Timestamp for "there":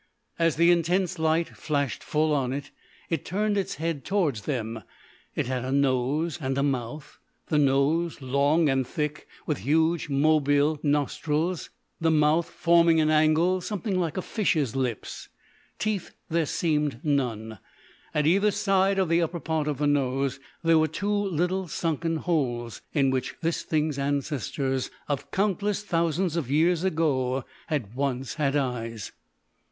16.29-16.47, 20.63-20.79